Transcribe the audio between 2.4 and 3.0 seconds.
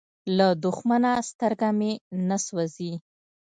سوزي.